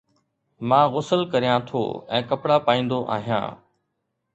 مان 0.69 0.85
غسل 0.95 1.21
ڪريان 1.35 1.59
ٿو 1.69 1.81
۽ 2.19 2.19
ڪپڙا 2.33 2.57
پائيندو 2.67 2.99
آهيان 3.19 3.45